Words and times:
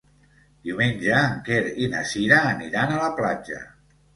Diumenge 0.69 1.11
en 1.17 1.35
Quer 1.49 1.59
i 1.83 1.91
na 1.93 2.01
Cira 2.15 2.41
aniran 2.55 2.95
a 2.95 2.99
la 3.05 3.15
platja. 3.21 3.63